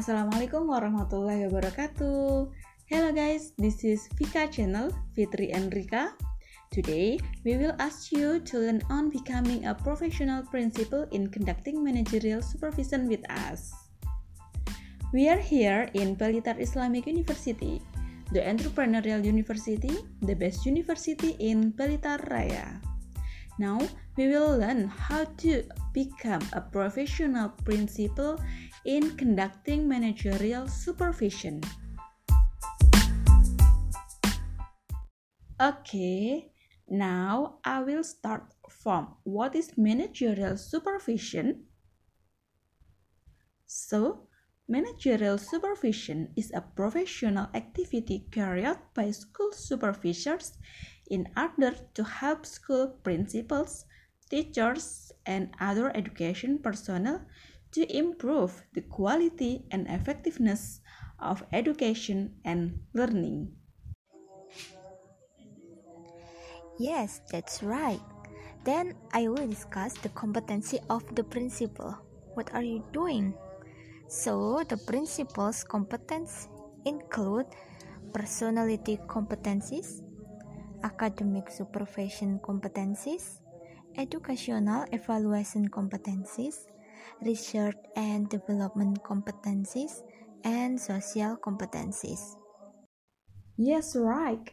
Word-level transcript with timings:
Assalamualaikum 0.00 0.64
warahmatullahi 0.64 1.44
wabarakatuh. 1.52 2.48
Hello 2.88 3.10
guys, 3.12 3.52
this 3.60 3.84
is 3.84 4.08
Vika 4.16 4.48
channel 4.48 4.88
Fitri 5.12 5.52
Enrika. 5.52 6.16
Today, 6.72 7.20
we 7.44 7.60
will 7.60 7.76
ask 7.76 8.08
you 8.08 8.40
to 8.48 8.64
learn 8.64 8.80
on 8.88 9.12
becoming 9.12 9.68
a 9.68 9.76
professional 9.76 10.40
principal 10.48 11.04
in 11.12 11.28
conducting 11.28 11.84
managerial 11.84 12.40
supervision 12.40 13.12
with 13.12 13.20
us. 13.28 13.76
We 15.12 15.28
are 15.28 15.36
here 15.36 15.92
in 15.92 16.16
Pelita 16.16 16.56
Islamic 16.56 17.04
University, 17.04 17.84
the 18.32 18.40
entrepreneurial 18.40 19.20
university, 19.20 20.00
the 20.24 20.32
best 20.32 20.64
university 20.64 21.36
in 21.36 21.76
Pelita 21.76 22.16
Raya. 22.32 22.89
Now, 23.60 23.76
we 24.16 24.26
will 24.28 24.56
learn 24.56 24.88
how 24.88 25.28
to 25.44 25.68
become 25.92 26.40
a 26.56 26.62
professional 26.62 27.50
principal 27.60 28.40
in 28.86 29.14
conducting 29.20 29.86
managerial 29.86 30.66
supervision. 30.66 31.60
Okay, 35.60 36.48
now 36.88 37.60
I 37.62 37.82
will 37.82 38.02
start 38.02 38.48
from 38.70 39.12
what 39.24 39.54
is 39.54 39.76
managerial 39.76 40.56
supervision. 40.56 41.68
So, 43.66 44.24
managerial 44.68 45.36
supervision 45.36 46.32
is 46.34 46.50
a 46.54 46.64
professional 46.64 47.48
activity 47.52 48.24
carried 48.32 48.64
out 48.64 48.94
by 48.94 49.10
school 49.10 49.52
supervisors 49.52 50.56
in 51.10 51.28
order 51.36 51.74
to 51.94 52.04
help 52.04 52.46
school 52.46 52.96
principals, 53.02 53.84
teachers, 54.30 55.12
and 55.26 55.50
other 55.60 55.94
education 55.94 56.58
personnel 56.58 57.20
to 57.72 57.84
improve 57.90 58.62
the 58.72 58.80
quality 58.80 59.66
and 59.70 59.86
effectiveness 59.88 60.80
of 61.18 61.42
education 61.52 62.34
and 62.44 62.80
learning. 62.94 63.52
Yes, 66.78 67.20
that's 67.30 67.62
right. 67.62 68.00
Then 68.64 68.94
I 69.12 69.28
will 69.28 69.48
discuss 69.48 69.94
the 70.00 70.08
competency 70.10 70.80
of 70.88 71.04
the 71.14 71.24
principal. 71.24 71.96
What 72.34 72.52
are 72.54 72.62
you 72.62 72.84
doing? 72.92 73.34
So, 74.08 74.64
the 74.66 74.76
principal's 74.76 75.62
competence 75.62 76.48
include 76.84 77.46
personality 78.12 78.98
competencies, 79.06 80.02
academic 80.82 81.50
supervision 81.50 82.38
competencies, 82.40 83.40
educational 83.96 84.84
evaluation 84.92 85.68
competencies, 85.70 86.66
research 87.24 87.76
and 87.96 88.28
development 88.28 89.02
competencies, 89.02 90.02
and 90.44 90.80
social 90.80 91.36
competencies. 91.38 92.36
Yes, 93.58 93.94
right. 93.96 94.50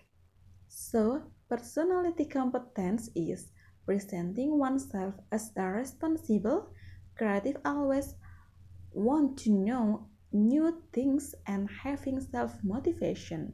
So, 0.67 1.31
Personality 1.50 2.25
competence 2.25 3.09
is 3.16 3.52
presenting 3.86 4.58
oneself 4.59 5.16
as 5.31 5.52
a 5.56 5.64
responsible, 5.72 6.73
creative, 7.17 7.58
always 7.66 8.16
want 8.91 9.38
to 9.39 9.52
know 9.52 10.09
new 10.31 10.84
things 10.94 11.36
and 11.47 11.69
having 11.84 12.19
self 12.22 12.64
motivation. 12.64 13.53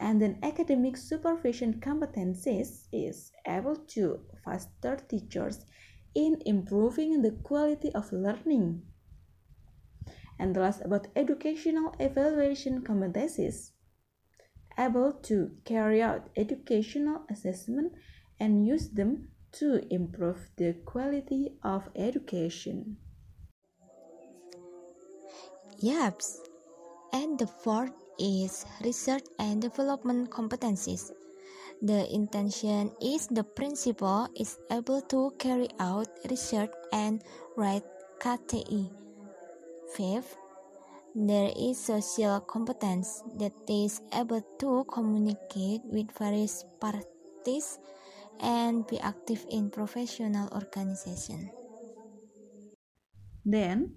And 0.00 0.22
then 0.22 0.38
academic 0.42 0.96
supervision 0.96 1.80
competencies 1.80 2.86
is 2.92 3.32
able 3.46 3.76
to 3.94 4.20
foster 4.44 4.96
teachers 5.08 5.64
in 6.14 6.40
improving 6.46 7.22
the 7.22 7.32
quality 7.32 7.92
of 7.94 8.12
learning. 8.12 8.82
And 10.38 10.54
the 10.54 10.60
last 10.60 10.82
about 10.84 11.08
educational 11.16 11.94
evaluation 11.98 12.82
competencies 12.82 13.72
able 14.78 15.12
to 15.12 15.50
carry 15.64 16.00
out 16.00 16.30
educational 16.36 17.22
assessment 17.28 17.92
and 18.38 18.64
use 18.64 18.88
them 18.90 19.28
to 19.50 19.82
improve 19.92 20.48
the 20.56 20.74
quality 20.84 21.58
of 21.64 21.88
education. 21.96 22.96
Yes, 25.78 26.40
and 27.12 27.38
the 27.38 27.46
fourth 27.46 27.92
is 28.18 28.66
research 28.84 29.24
and 29.38 29.62
development 29.62 30.30
competencies. 30.30 31.10
The 31.82 32.12
intention 32.12 32.90
is 33.00 33.28
the 33.28 33.44
principal 33.44 34.28
is 34.34 34.58
able 34.70 35.00
to 35.14 35.32
carry 35.38 35.68
out 35.78 36.08
research 36.28 36.70
and 36.92 37.22
write 37.56 37.86
KTI. 38.18 38.90
Fifth, 39.94 40.36
there 41.14 41.50
is 41.56 41.78
social 41.78 42.40
competence 42.40 43.22
that 43.38 43.54
is 43.68 44.02
able 44.12 44.42
to 44.58 44.84
communicate 44.90 45.82
with 45.84 46.10
various 46.18 46.64
parties 46.80 47.78
and 48.40 48.86
be 48.86 48.98
active 49.00 49.46
in 49.50 49.70
professional 49.70 50.48
organization. 50.52 51.50
Then, 53.44 53.94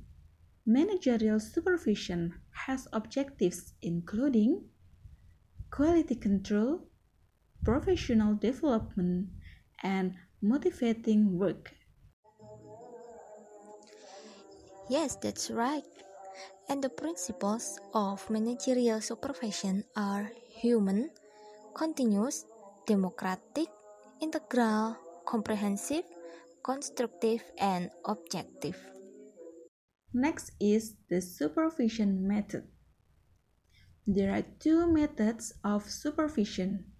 managerial 0.65 1.39
supervision 1.39 2.33
has 2.67 2.87
objectives 2.93 3.73
including 3.81 4.63
quality 5.71 6.15
control, 6.15 6.87
professional 7.63 8.35
development, 8.35 9.29
and 9.83 10.15
motivating 10.41 11.37
work. 11.37 11.73
Yes, 14.89 15.15
that's 15.15 15.49
right 15.49 15.85
and 16.71 16.83
the 16.83 16.89
principles 16.89 17.79
of 17.93 18.23
managerial 18.29 19.01
supervision 19.01 19.83
are 19.95 20.31
human, 20.47 21.11
continuous, 21.75 22.45
democratic, 22.87 23.67
integral, 24.21 24.95
comprehensive, 25.25 26.05
constructive, 26.63 27.43
and 27.59 27.91
objective. 28.05 28.79
Next 30.13 30.51
is 30.59 30.95
the 31.07 31.21
supervision 31.21 32.27
method. 32.27 32.67
There 34.05 34.33
are 34.35 34.43
two 34.59 34.91
methods 34.91 35.53
of 35.63 35.89
supervision, 35.89 36.91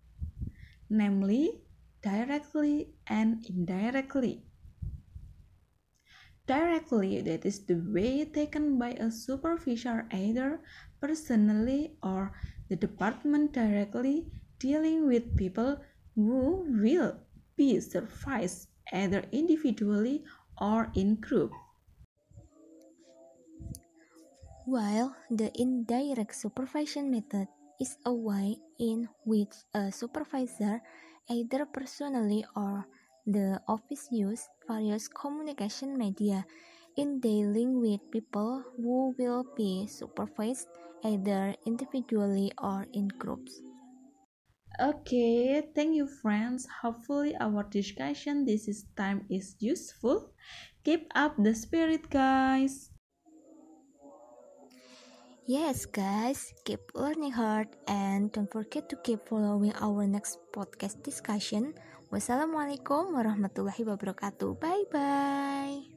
namely 0.89 1.61
directly 2.01 2.93
and 3.07 3.45
indirectly. 3.49 4.43
Directly, 6.47 7.21
that 7.21 7.45
is 7.45 7.65
the 7.65 7.75
way 7.75 8.23
taken 8.23 8.79
by 8.79 8.91
a 8.91 9.11
supervisor 9.11 10.07
either 10.11 10.61
personally 11.01 11.97
or 12.01 12.31
the 12.69 12.75
department 12.75 13.51
directly 13.51 14.31
dealing 14.57 15.07
with 15.07 15.35
people 15.35 15.83
who 16.15 16.65
will 16.81 17.19
be 17.57 17.79
supervised 17.81 18.69
either 18.93 19.25
individually 19.31 20.23
or 20.61 20.91
in 20.95 21.15
group. 21.15 21.51
While 24.71 25.11
the 25.27 25.51
indirect 25.59 26.31
supervision 26.31 27.11
method 27.11 27.51
is 27.75 27.99
a 28.07 28.13
way 28.15 28.55
in 28.79 29.09
which 29.27 29.51
a 29.75 29.91
supervisor, 29.91 30.79
either 31.27 31.67
personally 31.67 32.47
or 32.55 32.87
the 33.27 33.59
office 33.67 34.07
use 34.15 34.47
various 34.63 35.09
communication 35.11 35.97
media 35.97 36.47
in 36.95 37.19
dealing 37.19 37.83
with 37.83 37.99
people 38.15 38.63
who 38.79 39.11
will 39.19 39.43
be 39.59 39.91
supervised 39.91 40.71
either 41.03 41.53
individually 41.67 42.55
or 42.55 42.87
in 42.93 43.11
groups. 43.19 43.59
Okay, 44.79 45.67
thank 45.75 45.99
you 45.99 46.07
friends. 46.07 46.63
Hopefully 46.79 47.35
our 47.35 47.67
discussion 47.67 48.47
this 48.47 48.71
is 48.71 48.87
time 48.95 49.27
is 49.27 49.59
useful. 49.59 50.31
Keep 50.87 51.11
up 51.11 51.35
the 51.35 51.51
spirit 51.51 52.07
guys. 52.07 52.90
Yes, 55.45 55.89
guys, 55.89 56.53
keep 56.63 56.79
learning 56.93 57.33
hard 57.33 57.67
and 57.87 58.31
don't 58.31 58.49
forget 58.49 58.87
to 58.89 58.95
keep 59.01 59.25
following 59.25 59.73
our 59.81 60.05
next 60.05 60.37
podcast 60.53 61.01
discussion 61.01 61.73
Wassalamualaikum 62.11 63.15
warahmatullahi 63.15 63.87
wabarakatuh. 63.87 64.59
Bye 64.59 64.83
bye. 64.91 65.87